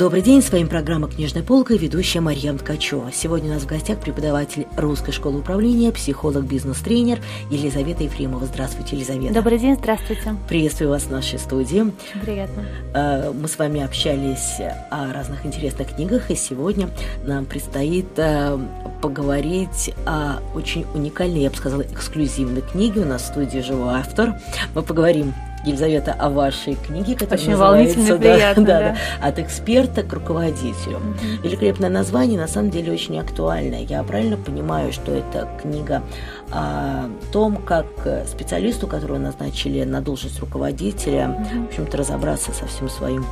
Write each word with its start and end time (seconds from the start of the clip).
Добрый 0.00 0.22
день, 0.22 0.40
с 0.40 0.50
вами 0.50 0.64
программа 0.64 1.08
«Книжная 1.08 1.42
полка» 1.42 1.74
и 1.74 1.78
ведущая 1.78 2.20
Марьям 2.20 2.56
Ткачева. 2.56 3.12
Сегодня 3.12 3.50
у 3.50 3.52
нас 3.52 3.64
в 3.64 3.66
гостях 3.66 4.00
преподаватель 4.00 4.66
Русской 4.78 5.12
школы 5.12 5.40
управления, 5.40 5.92
психолог, 5.92 6.44
бизнес-тренер 6.44 7.18
Елизавета 7.50 8.04
Ефремова. 8.04 8.46
Здравствуйте, 8.46 8.96
Елизавета. 8.96 9.34
Добрый 9.34 9.58
день, 9.58 9.76
здравствуйте. 9.76 10.36
Приветствую 10.48 10.88
вас 10.88 11.02
в 11.02 11.10
нашей 11.10 11.38
студии. 11.38 11.92
Приятно. 12.22 12.64
Э, 12.94 13.30
мы 13.30 13.46
с 13.46 13.58
вами 13.58 13.82
общались 13.82 14.56
о 14.90 15.12
разных 15.12 15.44
интересных 15.44 15.94
книгах, 15.94 16.30
и 16.30 16.34
сегодня 16.34 16.88
нам 17.26 17.44
предстоит 17.44 18.08
э, 18.16 18.58
поговорить 19.02 19.92
о 20.06 20.38
очень 20.54 20.86
уникальной, 20.94 21.42
я 21.42 21.50
бы 21.50 21.56
сказала, 21.56 21.82
эксклюзивной 21.82 22.62
книге. 22.62 23.02
У 23.02 23.04
нас 23.04 23.20
в 23.20 23.26
студии 23.26 23.58
живой 23.58 23.96
автор. 23.96 24.40
Мы 24.74 24.82
поговорим 24.82 25.34
Елизавета, 25.64 26.12
о 26.18 26.30
вашей 26.30 26.74
книге, 26.74 27.14
которая 27.14 27.38
Очень 27.40 27.56
волнительно 27.56 28.16
да, 28.16 28.32
приятно, 28.34 28.64
да, 28.64 28.78
да. 28.80 28.96
да, 29.20 29.26
«От 29.28 29.38
эксперта 29.38 30.02
к 30.02 30.12
руководителю». 30.12 30.98
Мгм. 31.00 31.42
Великолепное 31.42 31.90
название, 31.90 32.38
на 32.40 32.48
самом 32.48 32.70
деле 32.70 32.92
очень 32.92 33.18
актуальное. 33.18 33.80
Я 33.80 34.02
правильно 34.02 34.36
понимаю, 34.36 34.92
что 34.92 35.12
это 35.12 35.48
книга 35.60 36.02
о 36.50 37.08
том, 37.32 37.56
как 37.56 37.86
специалисту, 38.26 38.86
которого 38.86 39.18
назначили 39.18 39.84
на 39.84 40.00
должность 40.00 40.40
руководителя, 40.40 41.28
Мгм. 41.28 41.66
в 41.66 41.68
общем-то, 41.68 41.96
разобраться 41.96 42.52
со 42.52 42.66
всем 42.66 42.88
своим 42.88 43.24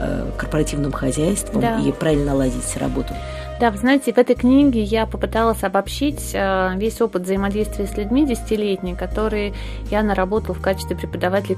э, 0.00 0.30
корпоративным 0.36 0.90
хозяйством 0.90 1.60
Да. 1.60 1.78
и 1.78 1.92
правильно 1.92 2.32
наладить 2.32 2.76
работу. 2.78 3.14
Да, 3.60 3.70
вы 3.70 3.78
знаете, 3.78 4.12
в 4.12 4.18
этой 4.18 4.34
книге 4.34 4.82
я 4.82 5.06
попыталась 5.06 5.62
обобщить 5.62 6.32
э, 6.34 6.72
весь 6.74 7.00
опыт 7.00 7.22
взаимодействия 7.22 7.86
с 7.86 7.96
людьми 7.96 8.26
десятилетний, 8.26 8.96
который 8.96 9.54
я 9.92 10.02
наработала 10.02 10.56
в 10.56 10.60
качестве 10.60 10.96
преподавателя 10.96 11.54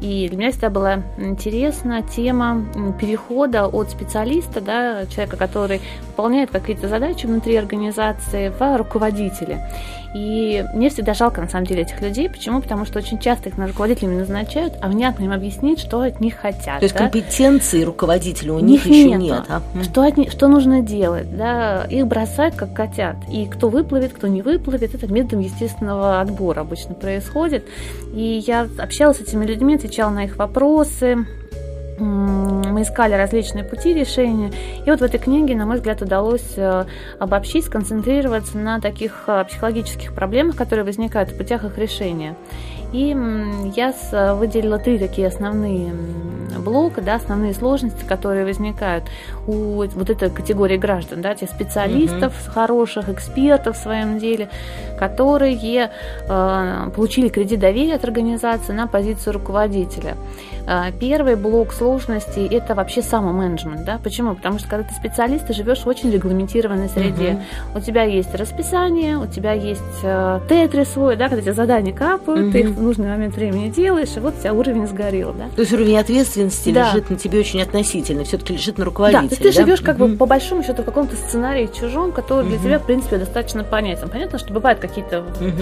и 0.00 0.28
для 0.28 0.38
меня 0.38 0.50
всегда 0.52 0.70
была 0.70 1.02
интересна 1.18 2.02
тема 2.02 2.64
перехода 3.00 3.66
от 3.66 3.90
специалиста, 3.90 4.60
да, 4.60 5.06
человека, 5.06 5.36
который 5.36 5.80
выполняет 6.20 6.50
какие-то 6.50 6.86
задачи 6.86 7.24
внутри 7.24 7.56
организации, 7.56 8.50
в 8.50 8.76
руководителя. 8.76 9.66
И 10.12 10.64
мне 10.74 10.90
всегда 10.90 11.14
жалко, 11.14 11.40
на 11.40 11.48
самом 11.48 11.66
деле, 11.66 11.82
этих 11.82 12.00
людей. 12.02 12.28
Почему? 12.28 12.60
Потому 12.60 12.84
что 12.84 12.98
очень 12.98 13.18
часто 13.18 13.48
их 13.48 13.56
на 13.56 13.68
руководителями 13.68 14.18
назначают, 14.18 14.74
а 14.82 14.88
внятно 14.88 15.24
им 15.24 15.32
объяснить, 15.32 15.78
что 15.78 16.00
от 16.00 16.20
них 16.20 16.36
хотят. 16.36 16.80
То 16.80 16.84
есть 16.84 16.94
да. 16.94 17.04
компетенции 17.04 17.84
руководителя 17.84 18.54
у 18.54 18.58
них 18.58 18.84
них 18.84 18.86
еще 18.86 19.10
нету. 19.10 19.22
нет. 19.22 19.44
а? 19.48 19.62
Что, 19.82 20.02
от 20.02 20.16
них- 20.16 20.30
что 20.30 20.48
нужно 20.48 20.82
делать? 20.82 21.34
Да? 21.36 21.84
Их 21.88 22.06
бросают, 22.06 22.56
как 22.56 22.74
котят. 22.74 23.16
И 23.32 23.46
кто 23.46 23.68
выплывет, 23.68 24.12
кто 24.12 24.26
не 24.26 24.42
выплывет, 24.42 24.94
это 24.94 25.10
методом 25.10 25.40
естественного 25.40 26.20
отбора 26.20 26.60
обычно 26.60 26.94
происходит. 26.94 27.64
И 28.12 28.42
я 28.46 28.68
общалась 28.78 29.18
с 29.18 29.20
этими 29.20 29.46
людьми, 29.46 29.76
отвечала 29.76 30.10
на 30.10 30.24
их 30.24 30.36
вопросы. 30.36 31.24
Мы 32.00 32.82
искали 32.82 33.14
различные 33.14 33.64
пути 33.64 33.92
решения. 33.94 34.50
И 34.84 34.90
вот 34.90 35.00
в 35.00 35.02
этой 35.02 35.18
книге, 35.20 35.54
на 35.54 35.66
мой 35.66 35.76
взгляд, 35.76 36.02
удалось 36.02 36.54
э, 36.56 36.84
обобщить, 37.18 37.66
сконцентрироваться 37.66 38.58
на 38.58 38.80
таких 38.80 39.24
э, 39.26 39.44
психологических 39.44 40.12
проблемах, 40.14 40.56
которые 40.56 40.84
возникают 40.84 41.30
в 41.30 41.36
путях 41.36 41.64
их 41.64 41.76
решения. 41.78 42.36
И 42.92 43.16
я 43.76 43.92
с- 43.92 44.34
выделила 44.34 44.78
три 44.78 44.98
такие 44.98 45.28
основные 45.28 45.92
блока, 46.58 47.00
да, 47.02 47.14
основные 47.16 47.54
сложности, 47.54 48.04
которые 48.04 48.44
возникают 48.44 49.04
у 49.46 49.84
вот 49.84 50.10
этой 50.10 50.28
категории 50.30 50.76
граждан, 50.76 51.22
да, 51.22 51.34
тех 51.34 51.48
специалистов 51.50 52.34
хороших, 52.48 53.08
экспертов 53.08 53.76
в 53.76 53.80
своем 53.82 54.18
деле, 54.18 54.48
которые 54.98 55.90
э, 56.28 56.90
получили 56.96 57.28
кредит 57.28 57.60
доверия 57.60 57.94
от 57.94 58.04
организации 58.04 58.72
на 58.72 58.86
позицию 58.88 59.34
руководителя. 59.34 60.16
Э, 60.66 60.92
Первый 61.00 61.36
блок 61.36 61.72
сложностей– 61.72 62.46
это 62.50 62.74
вообще 62.74 63.02
самоменеджмент. 63.02 63.84
Да? 63.84 63.98
Почему? 64.02 64.34
Потому 64.34 64.58
что 64.58 64.68
когда 64.68 64.88
ты 64.88 64.94
специалист, 64.94 65.46
ты 65.46 65.52
живешь 65.54 65.80
в 65.80 65.86
очень 65.86 66.10
регламентированной 66.10 66.88
среде. 66.88 67.32
Мгм. 67.32 67.42
У 67.76 67.80
тебя 67.80 68.02
есть 68.04 68.34
расписание, 68.34 69.16
у 69.18 69.26
тебя 69.26 69.52
есть 69.52 69.80
э, 70.02 70.40
тетрис 70.48 70.88
свой, 70.90 71.16
да, 71.16 71.28
когда 71.28 71.42
тебе 71.42 71.54
задания 71.54 71.92
капают, 71.92 72.52
ты 72.52 72.60
их 72.60 72.68
в 72.70 72.82
нужный 72.82 73.08
момент 73.08 73.34
времени 73.34 73.68
делаешь, 73.70 74.10
и 74.16 74.20
вот 74.20 74.34
у 74.36 74.40
тебя 74.40 74.52
уровень 74.54 74.86
сгорел. 74.86 75.32
Да? 75.32 75.46
То 75.54 75.62
есть 75.62 75.72
уровень 75.72 75.98
ответственности 75.98 76.70
Да. 76.72 76.88
лежит 76.90 77.10
на 77.10 77.16
тебе 77.16 77.38
очень 77.40 77.62
относительно, 77.62 78.24
все-таки 78.24 78.52
лежит 78.54 78.78
на 78.78 78.84
Да, 78.84 78.90
руководителе. 78.90 79.28
то 79.28 79.34
есть 79.34 79.42
ты 79.42 79.52
живешь 79.52 79.80
как 79.80 79.96
бы 79.96 80.08
Мгм. 80.08 80.18
по 80.18 80.26
большому 80.26 80.62
счету 80.62 80.82
в 80.82 80.84
каком-то 80.84 81.16
сценарии 81.16 81.68
чужом, 81.78 82.12
который 82.12 82.46
для 82.46 82.56
Мгм. 82.56 82.64
тебя, 82.64 82.78
в 82.78 82.84
принципе, 82.86 83.16
достаточно 83.18 83.64
понятен. 83.64 84.08
Понятно, 84.08 84.38
что 84.38 84.52
бывают 84.52 84.78
какие-то 84.80 85.22
Мгм. 85.40 85.52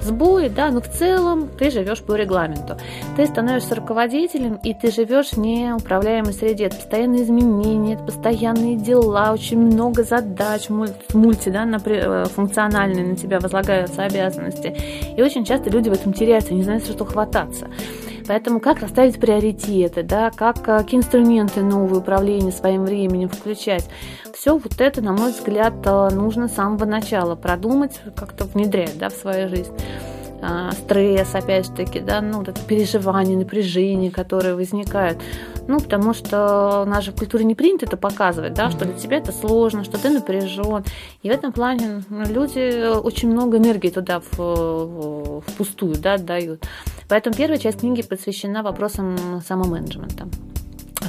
сбои, 0.00 0.48
да, 0.48 0.70
но 0.70 0.80
в 0.80 0.88
целом 0.88 1.48
ты 1.58 1.70
живешь 1.70 2.00
по 2.00 2.14
регламенту. 2.14 2.76
Ты 3.16 3.26
становишься 3.26 3.74
руководителем, 3.74 4.47
и 4.56 4.74
ты 4.74 4.90
живешь 4.90 5.32
в 5.32 5.38
неуправляемой 5.38 6.32
среде. 6.32 6.64
Это 6.64 6.76
постоянные 6.76 7.22
изменения, 7.22 7.94
это 7.94 8.04
постоянные 8.04 8.76
дела, 8.76 9.32
очень 9.32 9.58
много 9.58 10.02
задач, 10.04 10.68
муль- 10.68 10.94
мульти, 11.12 11.48
да, 11.48 11.64
э, 11.64 12.24
функциональные 12.26 13.06
на 13.06 13.16
тебя 13.16 13.40
возлагаются 13.40 14.04
обязанности. 14.04 14.76
И 15.16 15.22
очень 15.22 15.44
часто 15.44 15.70
люди 15.70 15.88
в 15.88 15.92
этом 15.92 16.12
теряются, 16.12 16.54
не 16.54 16.62
знают, 16.62 16.84
за 16.84 16.92
что 16.92 17.04
хвататься. 17.04 17.68
Поэтому 18.28 18.60
как 18.60 18.80
расставить 18.80 19.18
приоритеты, 19.18 20.02
да, 20.02 20.30
как, 20.30 20.58
э, 20.68 20.78
какие 20.78 21.00
инструменты 21.00 21.62
новые 21.62 22.00
управления 22.00 22.52
своим 22.52 22.84
временем 22.84 23.30
включать. 23.30 23.88
Все 24.34 24.56
вот 24.56 24.80
это, 24.80 25.00
на 25.00 25.12
мой 25.12 25.32
взгляд, 25.32 25.74
э, 25.84 26.10
нужно 26.10 26.48
с 26.48 26.54
самого 26.54 26.84
начала 26.84 27.34
продумать, 27.34 28.00
как-то 28.14 28.44
внедрять 28.44 28.98
да, 28.98 29.08
в 29.08 29.14
свою 29.14 29.48
жизнь. 29.48 29.72
А, 30.40 30.70
Стресс, 30.72 31.34
опять 31.34 31.66
же 31.66 31.72
таки, 31.72 32.00
да, 32.00 32.20
ну, 32.20 32.38
вот 32.38 32.48
это 32.48 32.60
переживание, 32.60 33.36
напряжение, 33.36 34.10
которые 34.10 34.54
возникают. 34.54 35.18
Ну, 35.66 35.80
потому 35.80 36.14
что 36.14 36.82
у 36.86 36.88
нас 36.88 37.04
же 37.04 37.12
в 37.12 37.16
культуре 37.16 37.44
не 37.44 37.54
принято 37.54 37.86
это 37.86 37.96
показывать, 37.96 38.54
да, 38.54 38.70
что 38.70 38.84
для 38.84 38.94
тебя 38.94 39.18
это 39.18 39.32
сложно, 39.32 39.84
что 39.84 40.00
ты 40.00 40.10
напряжен. 40.10 40.84
И 41.22 41.28
в 41.28 41.32
этом 41.32 41.52
плане 41.52 42.04
ну, 42.08 42.24
люди 42.24 42.96
очень 42.98 43.30
много 43.30 43.58
энергии 43.58 43.90
туда 43.90 44.20
в, 44.20 44.38
в, 44.38 45.40
впустую 45.46 45.96
да, 45.96 46.14
отдают. 46.14 46.64
Поэтому 47.08 47.34
первая 47.34 47.58
часть 47.58 47.80
книги 47.80 48.02
посвящена 48.02 48.62
вопросам 48.62 49.42
самоменеджмента. 49.46 50.28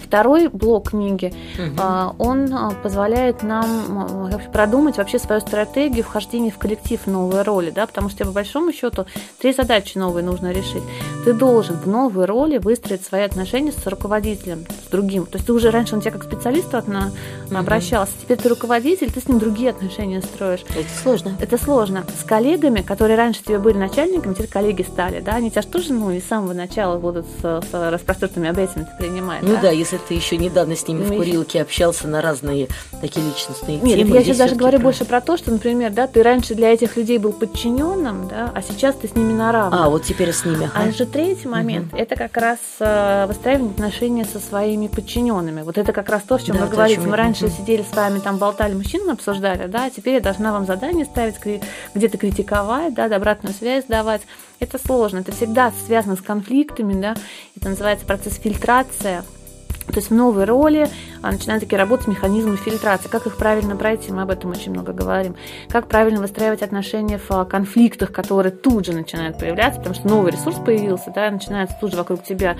Второй 0.10 0.48
блок 0.48 0.90
книги, 0.90 1.32
а, 1.78 2.16
он 2.18 2.52
а, 2.52 2.72
позволяет 2.82 3.44
нам 3.44 4.32
продумать 4.52 4.98
вообще 4.98 5.20
свою 5.20 5.40
стратегию 5.40 6.04
вхождения 6.04 6.50
в 6.50 6.58
коллектив 6.58 7.00
в 7.00 7.06
новые 7.08 7.44
роли, 7.44 7.70
да, 7.70 7.86
потому 7.86 8.10
что 8.10 8.26
по 8.26 8.32
большому 8.32 8.74
счету 8.74 9.06
три 9.40 9.54
задачи 9.54 10.00
новые 10.00 10.24
нужно 10.24 10.52
решить. 10.52 10.82
Ты 11.26 11.34
должен 11.34 11.76
в 11.76 11.88
новой 11.88 12.26
роли 12.26 12.58
выстроить 12.58 13.06
свои 13.06 13.22
отношения 13.22 13.72
с 13.72 13.86
руководителем, 13.86 14.66
с 14.88 14.90
другим. 14.90 15.28
То 15.28 15.36
есть 15.38 15.46
ты 15.46 15.54
уже 15.54 15.70
раньше 15.70 15.94
он 15.94 16.02
тебя 16.02 16.10
как 16.14 16.24
специалист 16.24 16.74
отна- 16.74 17.12
Мгм. 17.50 17.58
обращался, 17.58 18.12
теперь 18.20 18.40
ты 18.40 18.50
руководитель, 18.50 19.12
ты 19.12 19.22
с 19.22 19.28
ним 19.28 19.38
другие 19.38 19.70
отношения 19.70 20.24
строишь. 20.24 20.62
Это 20.72 20.90
сложно. 21.04 21.38
Это 21.40 21.60
сложно. 21.60 22.04
С 22.20 22.24
коллегами, 22.24 22.82
которые 22.82 23.16
раньше 23.16 23.44
тебе 23.44 23.60
были 23.60 23.78
начальниками, 23.78 24.34
теперь 24.34 24.48
коллеги 24.48 24.82
стали, 24.82 25.20
да, 25.20 25.34
они 25.34 25.52
тебя 25.52 25.62
же 25.62 25.68
тоже, 25.68 25.94
ну, 25.94 26.10
не 26.10 26.20
с 26.20 26.26
самого 26.26 26.54
начала 26.54 26.98
будут 26.98 27.28
с, 27.28 27.62
с 27.62 27.92
распростертыми 27.92 28.50
обязанностями 28.50 28.88
принимать. 28.98 29.44
Ну 29.44 29.56
да, 29.62 29.70
если 29.70 29.99
ты 30.08 30.14
еще 30.14 30.38
недавно 30.38 30.76
с 30.76 30.88
ними 30.88 31.04
в 31.04 31.08
Ну, 31.08 31.14
еще- 31.14 31.18
курилке 31.24 31.62
общался 31.62 32.08
на 32.08 32.22
разные 32.22 32.68
такие 33.02 33.26
личностные 33.26 33.78
Нет, 33.80 33.98
темы. 34.00 34.16
я 34.16 34.22
здесь 34.22 34.26
сейчас 34.36 34.38
даже 34.38 34.56
говорю 34.56 34.78
про- 34.80 34.84
больше 34.86 35.06
про 35.06 35.22
то, 35.22 35.38
что, 35.38 35.52
например, 35.52 35.92
да, 35.92 36.08
ты 36.08 36.24
раньше 36.24 36.56
для 36.56 36.74
этих 36.74 36.96
людей 36.98 37.18
был 37.18 37.34
подчиненным, 37.34 38.28
да, 38.28 38.52
а 38.54 38.62
сейчас 38.62 38.96
ты 38.96 39.08
с 39.08 39.16
ними 39.16 39.34
на 39.34 39.52
равных. 39.52 39.80
А, 39.80 39.90
вот 39.90 40.04
теперь 40.04 40.32
с 40.34 40.46
ними. 40.46 40.70
А 40.74 40.82
ага. 40.84 40.92
же 40.92 41.06
третий 41.06 41.48
момент, 41.48 41.94
это 41.94 42.16
как 42.16 42.36
раз 42.38 42.60
э, 42.80 43.26
выстраивание 43.28 43.72
отношений 43.72 44.24
со 44.26 44.40
своими 44.40 44.88
подчиненными. 44.88 45.62
Вот 45.62 45.78
это 45.78 45.94
как 45.94 46.10
раз 46.10 46.24
то, 46.24 46.36
о 46.36 46.40
чем 46.40 46.56
Да, 46.58 46.64
вы 46.64 46.68
о 46.68 46.72
говорите. 46.72 47.02
Мы 47.02 47.10
я- 47.10 47.16
раньше 47.16 47.46
мгм. 47.48 47.54
сидели 47.56 47.86
с 47.90 47.96
вами, 47.96 48.20
там 48.20 48.38
болтали, 48.38 48.74
мужчин 48.74 49.10
обсуждали, 49.10 49.68
да, 49.68 49.86
а 49.86 49.90
теперь 49.90 50.16
я 50.16 50.20
должна 50.22 50.52
вам 50.52 50.66
задание 50.66 51.06
ставить, 51.06 51.36
где-то 51.96 52.18
критиковать, 52.18 52.94
да, 52.94 53.06
обратную 53.06 53.54
связь 53.54 53.86
давать. 53.86 54.22
Это 54.60 54.78
сложно, 54.78 55.20
это 55.20 55.32
всегда 55.32 55.72
связано 55.86 56.16
с 56.16 56.22
конфликтами, 56.22 56.94
да, 57.00 57.16
это 57.56 57.70
называется 57.70 58.06
процесс 58.06 58.34
фильтрация. 58.36 59.24
То 59.90 59.96
есть 59.98 60.10
в 60.12 60.14
новой 60.14 60.46
роли 60.46 60.88
а, 61.22 61.32
начинают 61.32 61.64
такие 61.64 61.78
работать 61.78 62.08
механизмы 62.08 62.58
фильтрации. 62.58 63.10
Как 63.10 63.26
их 63.26 63.38
правильно 63.38 63.76
пройти, 63.76 64.12
мы 64.12 64.22
об 64.22 64.30
этом 64.30 64.52
очень 64.52 64.72
много 64.72 64.94
говорим. 64.94 65.36
Как 65.68 65.88
правильно 65.88 66.22
выстраивать 66.22 66.62
отношения 66.62 67.18
в 67.18 67.32
а, 67.32 67.44
конфликтах, 67.46 68.12
которые 68.12 68.52
тут 68.52 68.86
же 68.86 68.94
начинают 68.94 69.40
появляться, 69.40 69.80
потому 69.80 69.96
что 69.96 70.08
новый 70.08 70.32
ресурс 70.32 70.58
появился, 70.58 71.12
да, 71.14 71.30
начинается 71.32 71.76
тут 71.82 71.92
же 71.92 71.98
вокруг 71.98 72.24
тебя 72.24 72.56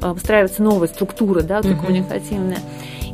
а, 0.00 0.12
выстраиваться 0.12 0.62
новая 0.62 0.88
структура, 0.88 1.42
да, 1.42 1.56
вот 1.62 1.66
Мгм. 1.66 1.78
коммуникативная. 1.78 2.58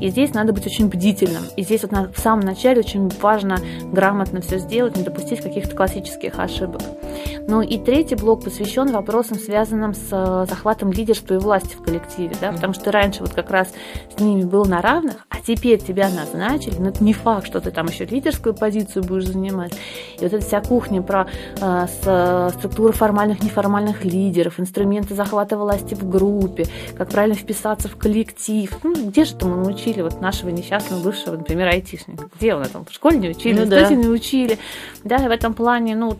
И 0.00 0.08
здесь 0.10 0.32
надо 0.32 0.52
быть 0.52 0.64
очень 0.64 0.86
бдительным. 0.88 1.42
И 1.56 1.62
здесь 1.62 1.82
вот 1.82 1.90
на, 1.92 2.10
в 2.12 2.18
самом 2.18 2.40
начале 2.40 2.80
очень 2.80 3.10
важно 3.20 3.58
грамотно 3.92 4.40
все 4.40 4.58
сделать, 4.58 4.96
не 4.96 5.02
допустить 5.02 5.40
каких-то 5.40 5.74
классических 5.74 6.38
ошибок. 6.38 6.80
Ну 7.48 7.62
и 7.62 7.78
третий 7.78 8.14
блок 8.14 8.44
посвящен 8.44 8.92
вопросам, 8.92 9.38
связанным 9.38 9.94
с 9.94 10.08
э, 10.12 10.46
захватом 10.46 10.92
лидерства 10.92 11.32
и 11.32 11.38
власти 11.38 11.74
в 11.74 11.82
коллективе, 11.82 12.36
да, 12.38 12.52
потому 12.52 12.74
что 12.74 12.92
раньше 12.92 13.20
вот 13.22 13.32
как 13.32 13.50
раз 13.50 13.72
с 14.14 14.20
ними 14.20 14.42
был 14.42 14.66
на 14.66 14.82
равных, 14.82 15.26
а 15.30 15.36
теперь 15.40 15.80
тебя 15.80 16.10
назначили, 16.10 16.76
но 16.78 16.90
это 16.90 17.02
не 17.02 17.14
факт, 17.14 17.46
что 17.46 17.62
ты 17.62 17.70
там 17.70 17.86
еще 17.86 18.04
лидерскую 18.04 18.54
позицию 18.54 19.02
будешь 19.02 19.28
занимать. 19.28 19.72
И 20.18 20.24
вот 20.24 20.34
эта 20.34 20.44
вся 20.44 20.60
кухня 20.60 21.00
про 21.00 21.26
э, 21.58 21.86
с, 21.86 22.52
структуру 22.58 22.92
формальных, 22.92 23.42
неформальных 23.42 24.04
лидеров, 24.04 24.60
инструменты 24.60 25.14
захвата 25.14 25.56
власти 25.56 25.94
в 25.94 26.06
группе, 26.06 26.66
как 26.98 27.08
правильно 27.08 27.34
вписаться 27.34 27.88
в 27.88 27.96
коллектив. 27.96 28.76
Ну, 28.82 28.92
где 28.92 29.24
же 29.24 29.34
это 29.34 29.46
мы 29.46 29.56
научили 29.56 30.02
вот 30.02 30.20
нашего 30.20 30.50
несчастного 30.50 31.02
бывшего, 31.02 31.36
например, 31.36 31.68
айтишника? 31.68 32.28
Где 32.36 32.54
он 32.54 32.60
это? 32.60 32.84
В 32.84 32.92
школе 32.92 33.16
не 33.16 33.30
учили, 33.30 33.60
ну, 33.60 33.64
в 33.64 33.68
да. 33.70 33.88
не 33.88 34.08
учили. 34.08 34.58
Да, 35.02 35.16
и 35.16 35.28
в 35.28 35.30
этом 35.30 35.54
плане, 35.54 35.96
ну, 35.96 36.14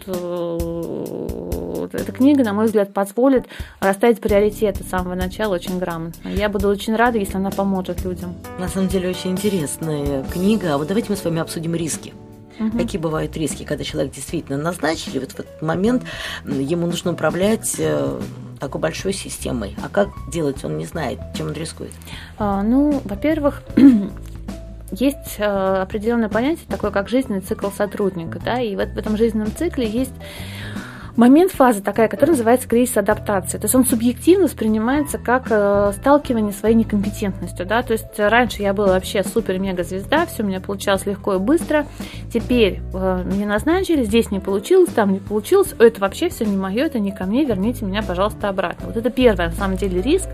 вот, 1.89 2.01
вот, 2.01 2.09
эта 2.09 2.13
книга, 2.13 2.45
на 2.45 2.53
мой 2.53 2.67
взгляд, 2.67 2.93
позволит 2.93 3.47
расставить 3.81 4.21
приоритеты 4.21 4.85
с 4.85 4.89
самого 4.89 5.15
начала 5.15 5.55
очень 5.55 5.79
грамотно. 5.79 6.29
Я 6.29 6.49
буду 6.49 6.69
очень 6.69 6.95
рада, 6.97 7.19
если 7.19 7.37
она 7.37 7.51
поможет 7.51 8.05
людям. 8.05 8.35
На 8.59 8.69
самом 8.69 8.89
деле 8.89 9.09
очень 9.09 9.33
интересная 9.33 10.23
книга. 10.25 10.75
А 10.75 10.79
вот 10.79 10.89
давайте 10.89 11.11
мы 11.11 11.17
с 11.17 11.25
вами 11.25 11.41
обсудим 11.41 11.75
риски. 11.75 12.13
Угу. 12.61 12.77
Какие 12.77 13.01
бывают 13.01 13.37
риски, 13.37 13.65
когда 13.65 13.85
человек 13.85 14.13
действительно 14.13 14.59
назначили, 14.59 15.21
вот 15.21 15.31
в 15.31 15.39
этот 15.39 15.63
момент 15.63 16.03
ему 16.45 16.87
нужно 16.87 17.13
управлять 17.13 17.77
э, 17.79 18.21
такой 18.59 18.81
большой 18.81 19.13
системой. 19.13 19.77
А 19.83 19.89
как 19.89 20.09
делать, 20.31 20.65
он 20.65 20.77
не 20.77 20.85
знает, 20.85 21.21
чем 21.37 21.49
он 21.49 21.53
рискует. 21.53 21.93
А, 22.37 22.63
ну, 22.63 23.01
во-первых, 23.05 23.63
есть 24.91 25.37
э, 25.39 25.45
определенное 25.45 26.29
понятие 26.29 26.67
такое, 26.69 26.91
как 26.91 27.09
жизненный 27.09 27.41
цикл 27.41 27.69
сотрудника, 27.71 28.41
да, 28.45 28.61
и 28.61 28.75
в 28.75 28.81
этом 28.81 29.17
жизненном 29.17 29.55
цикле 29.55 29.89
есть 29.89 30.15
момент 31.19 31.51
фазы 31.51 31.83
такая, 31.83 32.07
которая 32.09 32.37
называется 32.37 32.69
кризис 32.69 32.97
адаптации. 32.97 33.59
То 33.59 33.65
есть 33.65 33.75
он 33.75 33.85
субъективно 33.85 34.45
воспринимается 34.45 35.19
как 35.19 35.49
э, 35.51 35.93
сталкивание 35.97 36.53
своей 36.53 36.77
некомпетентностью. 36.77 37.67
Да? 37.67 37.83
То 37.83 37.93
есть 37.93 38.07
раньше 38.17 38.63
я 38.63 38.73
была 38.73 38.93
вообще 38.93 39.25
супер-мега-звезда, 39.25 40.27
все 40.27 40.45
у 40.45 40.47
меня 40.47 40.61
получалось 40.61 41.07
легко 41.07 41.35
и 41.35 41.39
быстро. 41.39 41.87
Теперь 42.33 42.81
э, 42.95 43.23
меня 43.25 43.47
назначили, 43.47 44.05
здесь 44.05 44.31
не 44.31 44.39
получилось, 44.39 44.91
там 44.91 45.13
не 45.13 45.19
получилось. 45.19 45.75
Это 45.81 46.01
вообще 46.01 46.29
все 46.29 46.45
не 46.45 46.57
мое, 46.57 46.87
это 46.87 47.01
не 47.01 47.11
ко 47.11 47.25
мне, 47.25 47.45
верните 47.45 47.85
меня, 47.85 48.03
пожалуйста, 48.03 48.49
обратно. 48.49 48.87
Вот 48.87 48.97
это 48.97 49.11
первый, 49.11 49.47
на 49.47 49.53
самом 49.53 49.77
деле, 49.77 50.01
риск, 50.01 50.29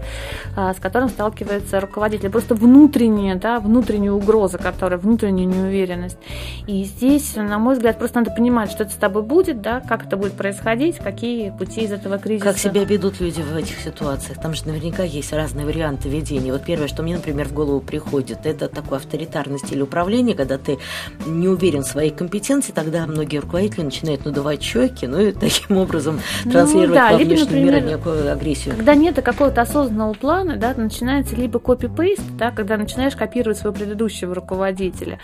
э, 0.54 0.74
с 0.76 0.80
которым 0.80 1.08
сталкивается 1.08 1.80
руководитель. 1.80 2.28
Просто 2.28 2.54
внутренняя, 2.54 3.36
да, 3.36 3.58
внутренняя 3.58 4.12
угроза, 4.12 4.58
которая, 4.58 4.98
внутренняя 4.98 5.46
неуверенность. 5.46 6.18
И 6.66 6.84
здесь, 6.84 7.36
на 7.36 7.58
мой 7.58 7.74
взгляд, 7.74 7.98
просто 7.98 8.18
надо 8.18 8.32
понимать, 8.32 8.70
что 8.70 8.82
это 8.82 8.92
с 8.92 8.96
тобой 8.96 9.22
будет, 9.22 9.62
да, 9.62 9.80
как 9.80 10.04
это 10.04 10.18
будет 10.18 10.34
происходить, 10.34 10.73
выходить, 10.74 10.98
какие 10.98 11.50
пути 11.50 11.82
из 11.82 11.92
этого 11.92 12.18
кризиса. 12.18 12.44
Как 12.44 12.58
себя 12.58 12.84
ведут 12.84 13.20
люди 13.20 13.40
в 13.40 13.56
этих 13.56 13.78
ситуациях? 13.78 14.40
Там 14.40 14.54
же 14.54 14.66
наверняка 14.66 15.04
есть 15.04 15.32
разные 15.32 15.64
варианты 15.64 16.08
ведения. 16.08 16.52
Вот 16.52 16.64
первое, 16.64 16.88
что 16.88 17.02
мне, 17.02 17.14
например, 17.14 17.48
в 17.48 17.52
голову 17.52 17.80
приходит, 17.80 18.44
это 18.44 18.68
такой 18.68 18.98
авторитарный 18.98 19.58
стиль 19.58 19.82
управления, 19.82 20.34
когда 20.34 20.58
ты 20.58 20.78
не 21.26 21.48
уверен 21.48 21.82
в 21.82 21.86
своей 21.86 22.10
компетенции, 22.10 22.72
тогда 22.72 23.06
многие 23.06 23.38
руководители 23.38 23.82
начинают 23.82 24.24
надувать 24.24 24.62
щеки, 24.62 25.06
ну 25.06 25.20
и 25.20 25.32
таким 25.32 25.76
образом 25.76 26.20
ну 26.44 26.50
транслировать 26.50 26.88
ну, 26.88 26.94
да, 26.94 27.12
во 27.12 27.18
внешний 27.18 27.44
например, 27.44 27.74
мир 27.74 27.84
некую 27.84 28.32
агрессию. 28.32 28.74
Когда 28.74 28.94
нет 28.94 29.22
какого-то 29.22 29.60
осознанного 29.60 30.14
плана, 30.14 30.56
да, 30.56 30.74
начинается 30.76 31.36
либо 31.36 31.60
копи-пейст, 31.60 32.36
да, 32.36 32.50
когда 32.50 32.76
начинаешь 32.76 33.14
копировать 33.14 33.58
своего 33.58 33.76
предыдущего 33.76 34.34
руководителя, 34.34 35.20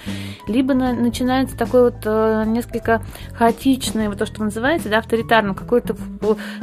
либо 0.46 0.74
на, 0.74 0.92
начинается 0.92 1.56
такое 1.56 1.90
вот 1.90 2.02
э, 2.04 2.44
несколько 2.46 3.02
хаотичное, 3.34 4.08
вот 4.08 4.18
то, 4.18 4.26
что 4.26 4.44
называется, 4.44 4.88
да, 4.88 4.98
авторитарное 4.98 5.39
элементарно 5.40 5.54
какое-то 5.54 5.96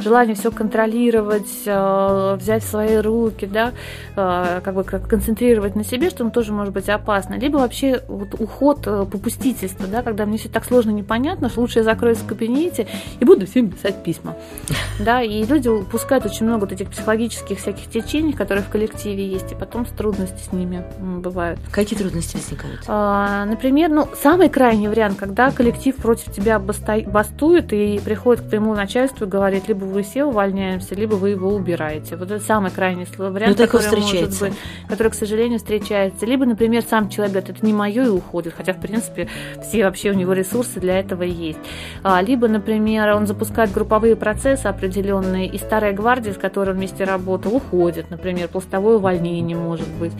желание 0.00 0.34
все 0.34 0.50
контролировать, 0.50 1.62
э, 1.66 2.36
взять 2.40 2.62
в 2.64 2.68
свои 2.68 2.96
руки, 2.96 3.46
да, 3.46 3.72
э, 4.16 4.60
как 4.62 4.74
бы 4.74 4.84
концентрировать 4.84 5.76
на 5.76 5.84
себе, 5.84 6.10
что 6.10 6.24
он 6.24 6.30
тоже 6.30 6.52
может 6.52 6.72
быть 6.72 6.88
опасно. 6.88 7.34
Либо 7.34 7.58
вообще 7.58 8.02
вот 8.08 8.34
уход, 8.38 8.86
э, 8.86 9.06
попустительства, 9.10 9.86
да, 9.86 10.02
когда 10.02 10.26
мне 10.26 10.38
все 10.38 10.48
так 10.48 10.64
сложно 10.64 10.90
непонятно, 10.90 11.48
что 11.48 11.60
лучше 11.60 11.80
я 11.80 11.84
закроюсь 11.84 12.18
в 12.18 12.26
кабинете 12.26 12.86
и 13.20 13.24
буду 13.24 13.46
всем 13.46 13.70
писать 13.70 14.02
письма. 14.02 14.36
Да, 14.98 15.22
и 15.22 15.44
люди 15.44 15.68
упускают 15.68 16.26
очень 16.26 16.44
много 16.44 16.62
вот 16.62 16.72
этих 16.72 16.90
психологических 16.90 17.58
всяких 17.58 17.88
течений, 17.88 18.32
которые 18.32 18.64
в 18.64 18.68
коллективе 18.68 19.26
есть, 19.26 19.52
и 19.52 19.54
потом 19.54 19.84
трудности 19.84 20.42
с 20.42 20.52
ними 20.52 20.84
бывают. 21.00 21.60
Какие 21.70 21.98
трудности 21.98 22.36
возникают? 22.36 22.80
А, 22.88 23.44
например, 23.44 23.90
ну, 23.90 24.08
самый 24.20 24.48
крайний 24.48 24.88
вариант, 24.88 25.16
когда 25.16 25.50
коллектив 25.50 25.94
против 25.96 26.32
тебя 26.32 26.58
бастует 26.58 27.72
и 27.72 28.00
приходит 28.04 28.44
к 28.44 28.50
своему 28.58 28.74
начальству 28.74 29.26
говорит, 29.26 29.68
либо 29.68 29.84
вы 29.84 30.02
все 30.02 30.24
увольняемся, 30.24 30.96
либо 30.96 31.14
вы 31.14 31.30
его 31.30 31.54
убираете. 31.54 32.16
Вот 32.16 32.30
это 32.30 32.44
самый 32.44 32.72
крайний 32.72 33.06
вариант, 33.16 33.56
ну, 33.56 33.66
который 33.66 34.00
может 34.00 34.40
быть, 34.40 34.52
который, 34.88 35.12
к 35.12 35.14
сожалению, 35.14 35.58
встречается. 35.58 36.26
Либо, 36.26 36.44
например, 36.44 36.82
сам 36.82 37.08
человек 37.08 37.34
говорит, 37.34 37.56
это 37.56 37.66
не 37.66 37.72
мое 37.72 38.06
и 38.06 38.08
уходит, 38.08 38.54
хотя, 38.56 38.72
в 38.72 38.80
принципе, 38.80 39.28
все 39.62 39.84
вообще 39.84 40.10
у 40.10 40.14
него 40.14 40.32
ресурсы 40.32 40.80
для 40.80 40.98
этого 40.98 41.22
есть. 41.22 41.58
А, 42.02 42.20
либо, 42.20 42.48
например, 42.48 43.14
он 43.14 43.28
запускает 43.28 43.72
групповые 43.72 44.16
процессы 44.16 44.66
определенные, 44.66 45.46
и 45.46 45.56
старая 45.58 45.92
гвардия, 45.92 46.32
с 46.32 46.36
которой 46.36 46.70
он 46.70 46.78
вместе 46.78 47.04
работал, 47.04 47.54
уходит, 47.54 48.10
например, 48.10 48.48
пластовое 48.48 48.96
увольнение 48.96 49.56
может 49.56 49.88
быть, 50.00 50.12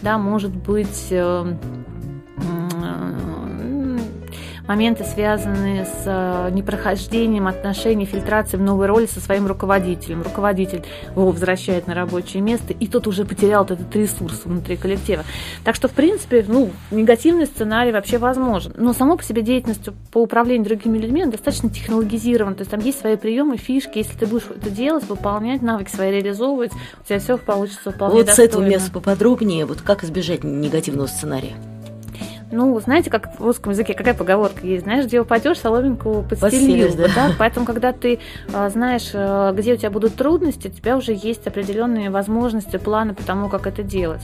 да, 0.00 0.16
может 0.16 0.52
быть 0.52 1.08
э, 1.10 1.56
моменты, 4.72 5.04
связанные 5.04 5.84
с 5.84 6.04
э, 6.06 6.48
непрохождением 6.50 7.46
отношений, 7.46 8.06
фильтрацией 8.06 8.58
в 8.58 8.64
новой 8.64 8.86
роли 8.86 9.04
со 9.04 9.20
своим 9.20 9.46
руководителем. 9.46 10.22
Руководитель 10.22 10.82
его 11.14 11.30
возвращает 11.30 11.86
на 11.86 11.94
рабочее 11.94 12.42
место, 12.42 12.72
и 12.72 12.86
тот 12.86 13.06
уже 13.06 13.26
потерял 13.26 13.64
этот 13.64 13.94
ресурс 13.94 14.42
внутри 14.46 14.76
коллектива. 14.76 15.24
Так 15.62 15.74
что, 15.74 15.88
в 15.88 15.90
принципе, 15.90 16.42
ну, 16.48 16.70
негативный 16.90 17.44
сценарий 17.44 17.92
вообще 17.92 18.16
возможен. 18.16 18.72
Но 18.78 18.94
само 18.94 19.18
по 19.18 19.22
себе 19.22 19.42
деятельность 19.42 19.90
по 20.10 20.22
управлению 20.22 20.64
другими 20.64 20.96
людьми 20.96 21.26
достаточно 21.26 21.68
технологизирована. 21.68 22.56
То 22.56 22.62
есть 22.62 22.70
там 22.70 22.80
есть 22.80 22.98
свои 22.98 23.16
приемы, 23.16 23.58
фишки. 23.58 23.98
Если 23.98 24.16
ты 24.16 24.26
будешь 24.26 24.46
это 24.48 24.70
делать, 24.70 25.04
выполнять, 25.06 25.60
навыки 25.60 25.90
свои 25.90 26.12
реализовывать, 26.12 26.72
у 26.72 27.06
тебя 27.06 27.18
все 27.18 27.36
получится 27.36 27.90
вполне 27.90 28.14
Вот 28.16 28.26
достойно. 28.26 28.50
с 28.50 28.54
этого 28.54 28.64
места 28.66 28.90
поподробнее, 28.90 29.66
вот 29.66 29.82
как 29.82 30.02
избежать 30.02 30.44
негативного 30.44 31.08
сценария? 31.08 31.52
Ну, 32.52 32.78
знаете, 32.80 33.10
как 33.10 33.40
в 33.40 33.44
русском 33.44 33.72
языке 33.72 33.94
какая 33.94 34.14
поговорка 34.14 34.66
есть, 34.66 34.84
знаешь, 34.84 35.06
где 35.06 35.20
упадешь, 35.20 35.58
соломинку 35.58 36.24
подстелил. 36.28 36.94
Да. 36.94 37.06
Да? 37.14 37.30
Поэтому, 37.38 37.64
когда 37.64 37.92
ты 37.92 38.18
а, 38.52 38.68
знаешь, 38.68 39.10
а, 39.14 39.52
где 39.52 39.72
у 39.74 39.76
тебя 39.76 39.90
будут 39.90 40.14
трудности, 40.14 40.68
у 40.68 40.70
тебя 40.70 40.96
уже 40.96 41.12
есть 41.12 41.46
определенные 41.46 42.10
возможности, 42.10 42.76
планы 42.76 43.14
по 43.14 43.22
тому, 43.22 43.48
как 43.48 43.66
это 43.66 43.82
делать. 43.82 44.20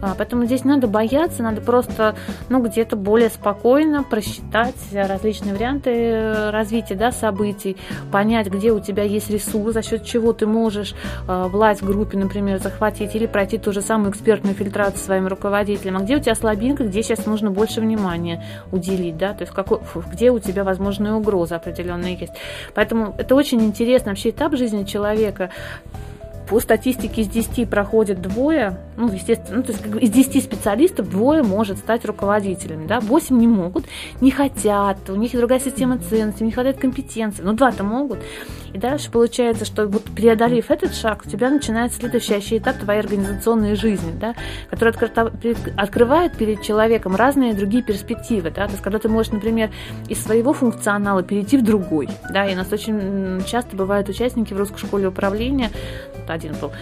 А, 0.00 0.14
поэтому 0.16 0.44
здесь 0.44 0.64
надо 0.64 0.86
бояться, 0.86 1.42
надо 1.42 1.60
просто, 1.60 2.14
ну, 2.48 2.62
где-то 2.62 2.94
более 2.94 3.30
спокойно 3.30 4.04
просчитать 4.04 4.76
различные 4.92 5.54
варианты 5.54 6.50
развития, 6.50 6.94
да, 6.94 7.10
событий, 7.10 7.76
понять, 8.12 8.46
где 8.46 8.70
у 8.70 8.78
тебя 8.78 9.02
есть 9.02 9.28
ресурс, 9.28 9.74
за 9.74 9.82
счет 9.82 10.04
чего 10.04 10.32
ты 10.32 10.46
можешь 10.46 10.94
власть 11.26 11.82
в 11.82 11.86
группе, 11.86 12.16
например, 12.16 12.58
захватить 12.58 13.14
или 13.14 13.26
пройти 13.26 13.58
ту 13.58 13.72
же 13.72 13.80
самую 13.80 14.10
экспертную 14.12 14.54
фильтрацию 14.54 14.98
своим 14.98 15.26
руководителем, 15.26 15.96
а 15.96 16.00
где 16.00 16.16
у 16.16 16.20
тебя 16.20 16.34
слабинка, 16.34 16.84
где 16.84 17.02
сейчас 17.02 17.26
нужно 17.26 17.50
больше 17.50 17.71
больше 17.72 17.80
внимания 17.80 18.42
уделить, 18.70 19.16
да, 19.16 19.32
то 19.32 19.42
есть 19.42 19.52
какой, 19.52 19.80
где 20.12 20.30
у 20.30 20.38
тебя 20.38 20.64
возможные 20.64 21.14
угрозы 21.14 21.54
определенные 21.54 22.16
есть. 22.16 22.32
Поэтому 22.74 23.14
это 23.18 23.34
очень 23.34 23.62
интересно 23.62 24.10
вообще 24.12 24.30
этап 24.30 24.56
жизни 24.56 24.84
человека, 24.84 25.50
по 26.48 26.60
статистике 26.60 27.22
из 27.22 27.28
10 27.28 27.68
проходит 27.68 28.20
двое, 28.20 28.78
ну, 28.96 29.10
естественно, 29.10 29.58
ну, 29.58 29.62
то 29.62 29.72
есть 29.72 29.84
из 30.02 30.10
10 30.10 30.44
специалистов 30.44 31.08
двое 31.10 31.42
может 31.42 31.78
стать 31.78 32.04
руководителями, 32.04 32.86
да, 32.86 33.00
8 33.00 33.38
не 33.38 33.46
могут, 33.46 33.84
не 34.20 34.30
хотят, 34.30 35.08
у 35.08 35.14
них 35.14 35.32
другая 35.32 35.60
система 35.60 35.98
ценностей, 35.98 36.44
не 36.44 36.52
хватает 36.52 36.78
компетенции, 36.78 37.42
но 37.42 37.52
два-то 37.52 37.84
могут. 37.84 38.18
И 38.72 38.78
дальше 38.78 39.10
получается, 39.10 39.64
что 39.64 39.86
вот 39.86 40.04
преодолев 40.04 40.70
этот 40.70 40.94
шаг, 40.94 41.22
у 41.26 41.28
тебя 41.28 41.50
начинается 41.50 41.98
следующий 41.98 42.58
этап 42.58 42.78
твоей 42.78 43.00
организационной 43.00 43.76
жизни, 43.76 44.12
да, 44.18 44.34
который 44.70 44.94
открывает 45.76 46.36
перед 46.36 46.62
человеком 46.62 47.14
разные 47.14 47.54
другие 47.54 47.82
перспективы, 47.82 48.50
да, 48.50 48.66
то 48.66 48.72
есть 48.72 48.82
когда 48.82 48.98
ты 48.98 49.08
можешь, 49.08 49.32
например, 49.32 49.70
из 50.08 50.22
своего 50.22 50.52
функционала 50.52 51.22
перейти 51.22 51.56
в 51.56 51.62
другой, 51.62 52.08
да, 52.30 52.46
и 52.46 52.54
у 52.54 52.56
нас 52.56 52.72
очень 52.72 53.42
часто 53.44 53.76
бывают 53.76 54.08
участники 54.08 54.54
в 54.54 54.58
русской 54.58 54.78
школе 54.78 55.08
управления, 55.08 55.70
один 56.28 56.54
был, 56.60 56.72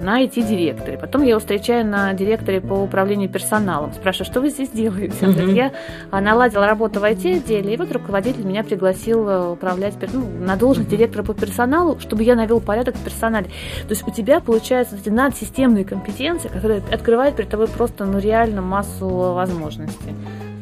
на 0.00 0.22
IT-директоре. 0.22 0.98
Потом 0.98 1.22
я 1.22 1.30
его 1.30 1.40
встречаю 1.40 1.86
на 1.86 2.12
директоре 2.14 2.60
по 2.60 2.74
управлению 2.74 3.28
персоналом. 3.28 3.92
Спрашиваю, 3.92 4.26
что 4.26 4.40
вы 4.40 4.50
здесь 4.50 4.70
делаете? 4.70 5.14
Он 5.22 5.32
говорит, 5.32 5.54
я 5.54 5.72
наладил 6.20 6.62
работу 6.62 7.00
в 7.00 7.04
IT-отделе, 7.04 7.74
и 7.74 7.76
вот 7.76 7.92
руководитель 7.92 8.44
меня 8.44 8.64
пригласил 8.64 9.28
э, 9.28 9.52
управлять 9.52 9.94
ну, 10.12 10.26
на 10.40 10.56
должность 10.56 10.88
директора 10.88 11.22
по 11.22 11.34
персоналу, 11.34 11.98
чтобы 12.00 12.22
я 12.22 12.34
навел 12.34 12.60
порядок 12.60 12.96
в 12.96 13.04
персонале. 13.04 13.46
То 13.82 13.90
есть 13.90 14.06
у 14.06 14.10
тебя 14.10 14.40
получаются 14.40 14.96
эти 14.96 15.08
надсистемные 15.08 15.84
компетенции, 15.84 16.48
которые 16.48 16.82
открывают 16.90 17.36
перед 17.36 17.50
тобой 17.50 17.68
просто 17.68 18.04
ну, 18.04 18.18
реально 18.18 18.62
массу 18.62 19.08
возможностей. 19.08 20.14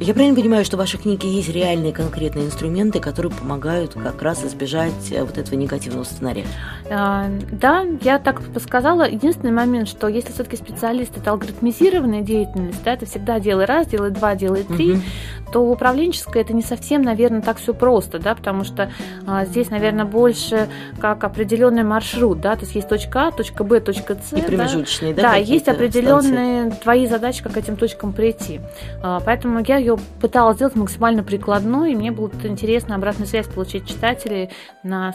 Я 0.03 0.15
правильно 0.15 0.35
понимаю, 0.35 0.65
что 0.65 0.77
в 0.77 0.81
вашей 0.81 0.99
книге 0.99 1.29
есть 1.29 1.51
реальные 1.51 1.93
конкретные 1.93 2.47
инструменты, 2.47 3.01
которые 3.01 3.31
помогают 3.31 3.93
как 3.93 4.23
раз 4.23 4.43
избежать 4.43 5.13
э, 5.13 5.23
вот 5.23 5.37
этого 5.37 5.57
негативного 5.57 6.05
сценария? 6.05 6.47
А, 6.91 7.27
да, 7.53 7.85
я 8.01 8.19
так 8.19 8.41
сказала. 8.63 9.07
Единственный 9.07 9.53
момент, 9.53 9.89
что 9.89 10.09
если 10.09 10.33
все-таки 10.33 10.57
специалист 10.57 11.15
это 11.19 11.33
алгоритмизированная 11.33 12.23
деятельность, 12.23 12.83
да, 12.83 12.95
это 12.95 13.05
всегда 13.05 13.41
делай 13.41 13.67
раз, 13.67 13.89
делай 13.89 14.11
два, 14.11 14.35
делай 14.37 14.63
три, 14.63 14.93
угу. 14.93 15.03
То 15.51 15.61
управленческое 15.61 16.43
это 16.43 16.53
не 16.53 16.63
совсем, 16.63 17.03
наверное, 17.03 17.43
так 17.43 17.59
все 17.59 17.75
просто, 17.75 18.19
да, 18.19 18.35
потому 18.35 18.65
что 18.65 18.91
а, 19.27 19.45
здесь, 19.45 19.71
наверное, 19.71 20.05
больше 20.05 20.69
как 21.01 21.25
определенный 21.25 21.83
маршрут, 21.83 22.41
да, 22.41 22.55
то 22.55 22.63
есть 22.63 22.75
есть 22.75 22.89
точка 22.89 23.29
А, 23.29 23.31
точка 23.31 23.65
Б, 23.65 23.81
точка 23.81 24.15
С. 24.15 24.33
И 24.33 24.43
промежуточные, 24.43 25.15
да? 25.15 25.23
Да, 25.23 25.31
да 25.31 25.37
есть 25.37 25.69
определенные 25.69 26.63
станции. 26.63 26.83
твои 26.83 27.07
задачи, 27.07 27.43
как 27.43 27.53
к 27.53 27.57
этим 27.57 27.77
точкам 27.77 28.13
прийти. 28.13 28.61
А, 29.03 29.21
поэтому 29.21 29.63
я 29.67 29.77
ее 29.77 29.99
пыталась 30.21 30.57
сделать 30.57 30.77
максимально 30.77 31.23
прикладной, 31.23 31.93
и 31.93 31.97
мне 31.97 32.11
было 32.11 32.31
интересно 32.43 32.95
обратную 32.95 33.27
связь 33.27 33.47
получить 33.47 33.87
читателей 33.87 34.51
на, 34.83 35.15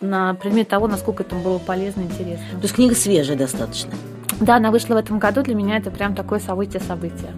на 0.00 0.34
предмет 0.34 0.68
того, 0.68 0.86
насколько 0.88 1.22
это 1.22 1.36
было 1.36 1.58
полезно 1.58 2.02
и 2.02 2.04
интересно. 2.04 2.44
То 2.52 2.62
есть 2.62 2.74
книга 2.74 2.94
свежая 2.94 3.36
достаточно? 3.36 3.92
Да, 4.40 4.56
она 4.56 4.70
вышла 4.70 4.94
в 4.94 4.98
этом 4.98 5.18
году, 5.18 5.42
для 5.42 5.54
меня 5.54 5.78
это 5.78 5.90
прям 5.90 6.14
такое 6.14 6.38
событие-событие. 6.38 7.32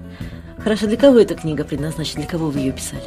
Хорошо, 0.63 0.87
для 0.87 0.97
кого 0.97 1.19
эта 1.19 1.35
книга 1.35 1.65
предназначена, 1.65 2.23
для 2.23 2.31
кого 2.31 2.51
вы 2.51 2.61
ее 2.61 2.73
писали? 2.73 3.03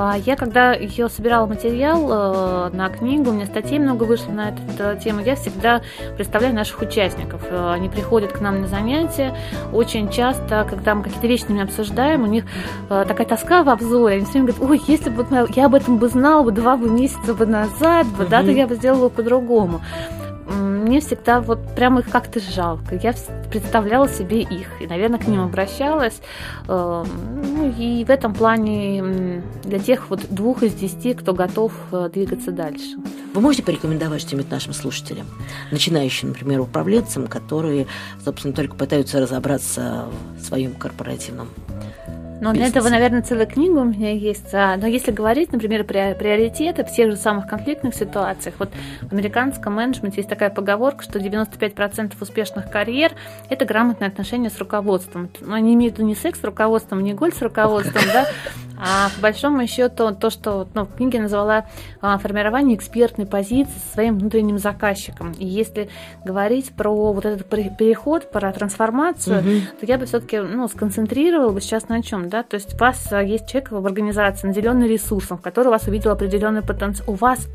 А, 0.00 0.16
я 0.16 0.36
когда 0.36 0.74
ее 0.74 1.08
собирала 1.08 1.46
материал 1.46 2.68
э, 2.70 2.70
на 2.76 2.88
книгу, 2.88 3.30
у 3.30 3.32
меня 3.32 3.46
статей 3.46 3.80
много 3.80 4.04
вышло 4.04 4.30
на 4.30 4.50
эту 4.50 4.60
э, 4.78 4.96
тему, 5.02 5.20
я 5.20 5.34
всегда 5.34 5.82
представляю 6.16 6.54
наших 6.54 6.80
участников. 6.82 7.42
Э, 7.50 7.72
они 7.72 7.88
приходят 7.88 8.32
к 8.32 8.40
нам 8.40 8.60
на 8.60 8.68
занятия. 8.68 9.36
Очень 9.72 10.08
часто, 10.08 10.64
когда 10.70 10.94
мы 10.94 11.02
какие-то 11.02 11.26
вещи 11.26 11.42
с 11.42 11.48
ними 11.48 11.64
обсуждаем, 11.64 12.22
у 12.22 12.26
них 12.26 12.44
такая 12.88 13.26
тоска 13.26 13.64
в 13.64 13.68
обзоре. 13.68 14.16
Они 14.16 14.24
все 14.24 14.34
время 14.34 14.52
говорят, 14.52 14.70
ой, 14.70 14.80
если 14.86 15.10
бы 15.10 15.26
я 15.56 15.66
об 15.66 15.74
этом 15.74 15.98
бы 15.98 16.08
знала 16.08 16.44
бы 16.44 16.52
два 16.52 16.76
бы 16.76 16.88
месяца 16.88 17.34
бы 17.34 17.46
назад, 17.46 18.06
бы, 18.06 18.24
да, 18.24 18.42
то 18.44 18.52
я 18.52 18.68
бы 18.68 18.76
сделала 18.76 19.08
по-другому 19.08 19.80
мне 20.88 21.00
всегда 21.00 21.40
вот 21.40 21.74
прям 21.74 21.98
их 21.98 22.08
как-то 22.10 22.40
жалко. 22.40 22.96
Я 22.96 23.12
представляла 23.50 24.08
себе 24.08 24.42
их 24.42 24.80
и, 24.80 24.86
наверное, 24.86 25.18
к 25.18 25.26
ним 25.26 25.40
обращалась. 25.40 26.20
Эм, 26.68 27.06
ну, 27.34 27.74
и 27.76 28.04
в 28.04 28.10
этом 28.10 28.34
плане 28.34 29.42
для 29.64 29.78
тех 29.78 30.10
вот 30.10 30.20
двух 30.30 30.62
из 30.62 30.74
десяти, 30.74 31.14
кто 31.14 31.32
готов 31.32 31.72
э, 31.92 32.10
двигаться 32.12 32.50
дальше. 32.52 32.96
Вы 33.34 33.40
можете 33.40 33.62
порекомендовать 33.62 34.20
что-нибудь 34.20 34.50
нашим 34.50 34.72
слушателям, 34.72 35.26
начинающим, 35.70 36.28
например, 36.28 36.60
управленцам, 36.60 37.26
которые, 37.26 37.86
собственно, 38.24 38.54
только 38.54 38.74
пытаются 38.74 39.20
разобраться 39.20 40.06
в 40.38 40.44
своем 40.44 40.74
корпоративном 40.74 41.48
но 42.40 42.52
для 42.52 42.66
этого, 42.66 42.88
наверное, 42.88 43.22
целая 43.22 43.46
книга 43.46 43.78
у 43.78 43.84
меня 43.84 44.12
есть. 44.12 44.54
А, 44.54 44.76
но 44.76 44.86
если 44.86 45.10
говорить, 45.10 45.52
например, 45.52 45.84
про 45.84 46.14
приоритеты 46.14 46.84
в 46.84 46.92
тех 46.92 47.10
же 47.10 47.16
самых 47.16 47.46
конфликтных 47.46 47.94
ситуациях, 47.94 48.54
вот 48.58 48.70
в 49.02 49.12
американском 49.12 49.74
менеджменте 49.74 50.18
есть 50.18 50.28
такая 50.28 50.50
поговорка, 50.50 51.02
что 51.02 51.18
95% 51.18 52.14
успешных 52.20 52.70
карьер– 52.70 53.12
это 53.50 53.64
грамотное 53.64 54.08
отношение 54.08 54.50
с 54.50 54.58
руководством. 54.58 55.30
Но 55.40 55.54
они 55.54 55.74
имеют 55.74 55.98
не 55.98 56.14
секс 56.14 56.40
с 56.40 56.44
руководством, 56.44 57.02
не 57.02 57.14
голь 57.14 57.32
с 57.32 57.42
руководством, 57.42 58.02
да, 58.12 58.26
а 58.78 59.10
по 59.16 59.22
большому 59.22 59.66
счету 59.66 60.14
то, 60.14 60.30
что 60.30 60.68
ну, 60.74 60.84
в 60.84 60.94
книге 60.96 61.20
назвала 61.20 61.66
а, 62.00 62.18
формирование 62.18 62.76
экспертной 62.76 63.26
позиции 63.26 63.72
со 63.86 63.94
своим 63.94 64.18
внутренним 64.18 64.58
заказчиком. 64.58 65.32
И 65.32 65.46
если 65.46 65.88
говорить 66.24 66.72
про 66.72 67.12
вот 67.12 67.24
этот 67.24 67.48
переход, 67.48 68.30
про 68.30 68.52
трансформацию, 68.52 69.40
угу. 69.40 69.50
то 69.80 69.86
я 69.86 69.98
бы 69.98 70.06
все-таки 70.06 70.38
ну, 70.38 70.68
сконцентрировала 70.68 71.50
бы 71.50 71.60
сейчас 71.60 71.88
на 71.88 72.02
чем, 72.02 72.28
да, 72.28 72.42
то 72.42 72.54
есть 72.54 72.74
у 72.74 72.76
вас 72.78 73.12
а, 73.12 73.22
есть 73.22 73.48
человек 73.48 73.70
в 73.70 73.86
организации, 73.86 74.46
наделенный 74.46 74.88
ресурсом, 74.88 75.38
который 75.38 75.68
у 75.68 75.70
вас 75.70 75.86
увидел 75.86 76.10
определенный 76.10 76.62
потенциал, 76.62 77.10
у 77.10 77.14
вас 77.14 77.48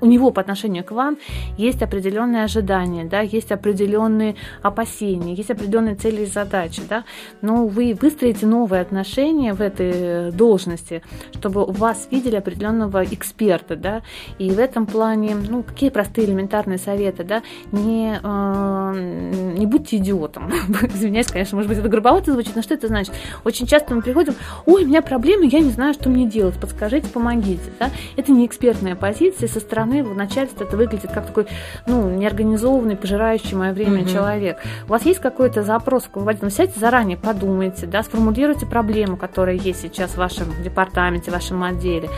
у 0.00 0.06
него 0.06 0.30
по 0.30 0.40
отношению 0.40 0.84
к 0.84 0.92
вам 0.92 1.18
есть 1.56 1.82
определенные 1.82 2.44
ожидания, 2.44 3.04
да, 3.04 3.20
есть 3.20 3.52
определенные 3.52 4.36
опасения, 4.62 5.34
есть 5.34 5.50
определенные 5.50 5.94
цели 5.94 6.22
и 6.22 6.26
задачи, 6.26 6.82
да, 6.88 7.04
но 7.42 7.66
вы 7.66 7.96
выстроите 8.00 8.46
новые 8.46 8.82
отношения 8.82 9.54
в 9.54 9.60
этой 9.60 10.30
должности, 10.32 11.02
чтобы 11.34 11.64
вас 11.66 12.08
видели 12.10 12.36
определенного 12.36 13.04
эксперта, 13.04 13.76
да, 13.76 14.02
и 14.38 14.50
в 14.50 14.58
этом 14.58 14.86
плане, 14.86 15.34
ну, 15.34 15.62
какие 15.62 15.90
простые 15.90 16.26
элементарные 16.26 16.78
советы, 16.78 17.24
да, 17.24 17.42
не, 17.72 18.18
э, 18.22 19.54
не 19.56 19.66
будьте 19.66 19.96
идиотом, 19.96 20.50
извиняюсь, 20.94 21.26
конечно, 21.26 21.56
может 21.56 21.68
быть, 21.68 21.78
это 21.78 21.88
грубовато 21.88 22.32
звучит, 22.32 22.56
но 22.56 22.62
что 22.62 22.74
это 22.74 22.88
значит? 22.88 23.12
Очень 23.44 23.66
часто 23.66 23.94
мы 23.94 24.02
приходим, 24.02 24.34
ой, 24.66 24.84
у 24.84 24.86
меня 24.86 25.02
проблемы, 25.02 25.46
я 25.46 25.60
не 25.60 25.70
знаю, 25.70 25.94
что 25.94 26.08
мне 26.08 26.26
делать, 26.26 26.54
подскажите, 26.60 27.08
помогите, 27.08 27.72
да, 27.78 27.90
это 28.16 28.32
не 28.32 28.46
экспертная 28.46 28.94
позиция, 28.94 29.48
со 29.48 29.60
стороны 29.64 30.04
в 30.04 30.14
начальстве 30.14 30.66
это 30.66 30.76
выглядит 30.76 31.10
как 31.12 31.26
такой, 31.26 31.46
ну, 31.86 32.10
неорганизованный, 32.10 32.96
пожирающий 32.96 33.56
мое 33.56 33.72
время 33.72 34.02
mm-hmm. 34.02 34.12
человек. 34.12 34.58
У 34.86 34.90
вас 34.90 35.04
есть 35.04 35.20
какой-то 35.20 35.62
запрос 35.62 36.04
к 36.04 36.16
выводителю? 36.16 36.50
Сядьте 36.50 36.78
заранее, 36.78 37.16
подумайте, 37.16 37.86
да, 37.86 38.02
сформулируйте 38.02 38.66
проблему, 38.66 39.16
которая 39.16 39.56
есть 39.56 39.80
сейчас 39.80 40.12
в 40.12 40.16
вашем 40.18 40.46
департаменте, 40.62 41.30
в 41.30 41.34
вашем 41.34 41.62
отделе. 41.62 42.08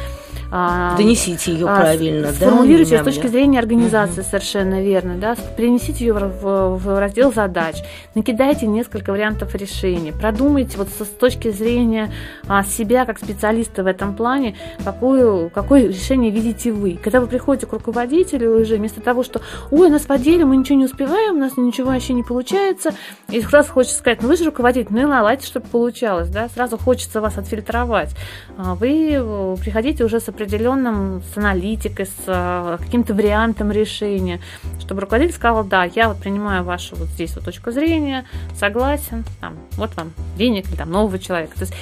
А, 0.51 0.97
Донесите 0.97 1.53
ее 1.53 1.67
а, 1.69 1.81
правильно, 1.81 2.29
да? 2.29 2.33
Сформулируйте 2.33 3.01
с 3.01 3.05
точки 3.05 3.27
зрения 3.27 3.59
организации 3.59 4.21
угу. 4.21 4.29
совершенно 4.31 4.81
верно, 4.81 5.17
да? 5.17 5.35
Перенесите 5.57 6.07
ее 6.07 6.15
в, 6.15 6.77
в 6.77 7.01
раздел 7.01 7.33
задач, 7.33 7.77
накидайте 8.15 8.67
несколько 8.67 9.11
вариантов 9.11 9.55
решений, 9.55 10.13
продумайте 10.13 10.79
вот 10.79 10.89
с 10.89 11.07
точки 11.07 11.51
зрения 11.51 12.13
а, 12.47 12.63
себя 12.63 13.05
как 13.05 13.19
специалиста 13.19 13.83
в 13.83 13.87
этом 13.87 14.15
плане, 14.15 14.55
какую, 14.85 15.51
какое 15.51 15.89
решение 15.89 16.31
видите 16.31 16.73
вы. 16.73 16.99
Когда 17.03 17.21
вы 17.21 17.26
приходите 17.27 17.67
к 17.67 17.73
руководителю 17.73 18.61
уже, 18.61 18.77
вместо 18.77 19.01
того, 19.01 19.23
что 19.23 19.41
ой, 19.71 19.91
нас 19.91 20.03
в 20.03 20.11
отделе 20.11 20.45
мы 20.45 20.57
ничего 20.57 20.79
не 20.79 20.85
успеваем, 20.85 21.37
у 21.37 21.39
нас 21.39 21.57
ничего 21.57 21.91
вообще 21.91 22.13
не 22.13 22.23
получается, 22.23 22.95
и 23.31 23.41
сразу 23.41 23.73
хочется 23.73 23.99
сказать, 23.99 24.23
ну 24.23 24.29
вы 24.29 24.37
же 24.37 24.45
руководитель, 24.45 24.89
ну 24.91 25.01
и 25.01 25.05
наладьте, 25.05 25.47
чтобы 25.47 25.67
получалось, 25.67 26.29
да? 26.29 26.49
Сразу 26.49 26.79
хочется 26.79 27.21
вас 27.21 27.39
отфильтровать. 27.39 28.15
А 28.59 28.75
вы 28.75 29.57
приходите 29.61 30.05
уже 30.05 30.21
с 30.21 30.29
определенным, 30.29 31.23
с 31.23 31.37
аналитикой, 31.37 32.07
с 32.07 32.25
э, 32.27 32.79
каким-то 32.81 33.15
вариантом 33.15 33.71
решения, 33.71 34.41
чтобы 34.81 35.03
руководитель 35.03 35.35
сказал, 35.35 35.65
да, 35.65 35.85
я 35.85 36.09
вот 36.09 36.19
принимаю 36.19 36.65
вашу 36.65 36.97
вот 36.97 37.09
здесь 37.09 37.35
вот 37.35 37.45
точку 37.45 37.71
зрения, 37.71 38.27
согласен, 38.55 39.25
там, 39.41 39.57
вот 39.77 39.95
вам 39.97 40.13
денег 40.37 40.69
или 40.69 40.77
там 40.77 40.91
нового 40.91 41.19
человека. 41.19 41.55
То 41.55 41.63
есть 41.63 41.75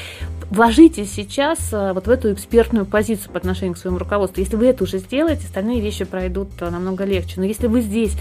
вложитесь 0.55 1.13
сейчас 1.13 1.59
э, 1.73 1.93
вот 1.93 2.07
в 2.07 2.11
эту 2.11 2.33
экспертную 2.33 2.87
позицию 2.87 3.33
по 3.33 3.39
отношению 3.39 3.75
к 3.75 3.79
своему 3.79 3.99
руководству. 3.99 4.41
Если 4.41 4.57
вы 4.57 4.67
это 4.67 4.85
уже 4.85 4.99
сделаете, 4.99 5.47
остальные 5.47 5.81
вещи 5.81 6.05
пройдут 6.05 6.51
э, 6.61 6.71
намного 6.71 7.05
легче. 7.05 7.35
Но 7.37 7.45
если 7.45 7.67
вы 7.67 7.81
здесь 7.81 8.17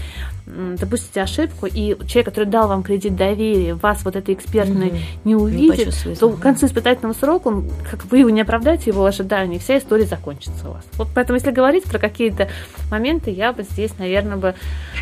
допустите 0.46 1.22
ошибку, 1.22 1.66
и 1.66 1.96
человек, 2.06 2.26
который 2.26 2.44
дал 2.44 2.68
вам 2.68 2.82
кредит 2.82 3.16
доверия, 3.16 3.74
вас 3.74 4.04
вот 4.04 4.14
этой 4.14 4.34
экспертной 4.34 4.88
угу. 4.88 4.96
не 5.24 5.34
увидит, 5.34 5.94
не 6.04 6.14
то 6.14 6.28
к 6.30 6.40
концу 6.40 6.66
испытательного 6.66 7.14
срока, 7.14 7.48
он, 7.48 7.70
как 7.90 8.04
вы 8.06 8.18
его 8.18 8.30
не 8.30 8.42
оправдаете, 8.42 8.90
его 8.90 9.04
ожидания, 9.06 9.58
вся 9.58 9.78
история 9.78 10.04
закончится 10.04 10.68
у 10.68 10.72
вас. 10.72 10.84
Вот 10.94 11.08
поэтому, 11.14 11.38
если 11.38 11.50
говорить 11.50 11.84
про 11.84 11.98
какие-то 11.98 12.48
моменты, 12.90 13.30
я 13.30 13.52
бы 13.52 13.62
здесь, 13.62 13.92
наверное, 13.98 14.36
бы, 14.36 14.54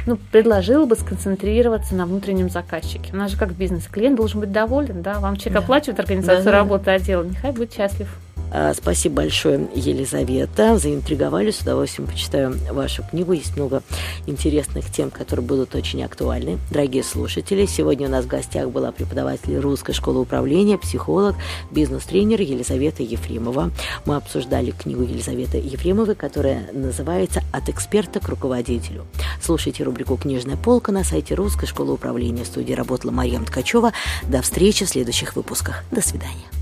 ну, 0.06 0.16
предложила 0.30 0.86
бы 0.86 0.94
сконцентрироваться 0.94 1.96
на 1.96 2.06
внутреннем 2.06 2.48
заказчике. 2.48 3.10
У 3.12 3.16
нас 3.16 3.32
же 3.32 3.36
как 3.36 3.52
бизнес, 3.52 3.88
клиент 3.88 4.16
должен 4.16 4.40
быть 4.40 4.52
доволен, 4.52 5.02
да, 5.02 5.18
вам 5.18 5.36
человек 5.36 5.54
да. 5.54 5.58
оплачивает 5.60 5.98
организацию 5.98 6.44
да, 6.44 6.52
работы 6.52 6.92
отдела, 7.22 7.30
нехай 7.30 7.52
будет 7.52 7.72
счастлив. 7.72 8.08
А, 8.54 8.74
спасибо 8.74 9.16
большое, 9.16 9.66
Елизавета. 9.74 10.76
Заинтриговали. 10.76 11.50
С 11.50 11.60
удовольствием 11.60 12.06
почитаю 12.06 12.54
вашу 12.70 13.02
книгу. 13.02 13.32
Есть 13.32 13.56
много 13.56 13.82
интересных 14.26 14.92
тем, 14.92 15.10
которые 15.10 15.46
будут 15.46 15.74
очень 15.74 16.04
актуальны. 16.04 16.58
Дорогие 16.70 17.02
слушатели, 17.02 17.64
сегодня 17.64 18.08
у 18.08 18.10
нас 18.10 18.26
в 18.26 18.28
гостях 18.28 18.68
была 18.68 18.92
преподаватель 18.92 19.56
Русской 19.58 19.94
школы 19.94 20.20
управления, 20.20 20.76
психолог, 20.76 21.34
бизнес-тренер 21.70 22.42
Елизавета 22.42 23.02
Ефремова. 23.02 23.70
Мы 24.04 24.16
обсуждали 24.16 24.72
книгу 24.72 25.02
Елизаветы 25.02 25.56
Ефремовой, 25.56 26.14
которая 26.14 26.70
называется 26.74 27.42
«От 27.52 27.70
эксперта 27.70 28.20
к 28.20 28.28
руководителю». 28.28 29.06
Слушайте 29.40 29.82
рубрику 29.82 30.18
«Книжная 30.18 30.56
полка» 30.58 30.92
на 30.92 31.04
сайте 31.04 31.34
Русской 31.34 31.66
школы 31.66 31.94
управления. 31.94 32.44
В 32.44 32.48
студии 32.48 32.74
работала 32.74 33.12
Мария 33.12 33.40
Ткачева. 33.40 33.94
До 34.28 34.42
встречи 34.42 34.84
в 34.84 34.90
следующих 34.90 35.36
выпусках. 35.36 35.84
До 35.90 36.02
свидания. 36.02 36.61